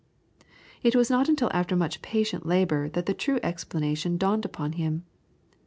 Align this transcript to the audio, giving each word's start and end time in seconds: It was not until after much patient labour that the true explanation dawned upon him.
It 0.81 0.95
was 0.95 1.11
not 1.11 1.29
until 1.29 1.51
after 1.53 1.75
much 1.75 2.01
patient 2.01 2.43
labour 2.47 2.89
that 2.89 3.05
the 3.05 3.13
true 3.13 3.39
explanation 3.43 4.17
dawned 4.17 4.45
upon 4.45 4.71
him. 4.71 5.05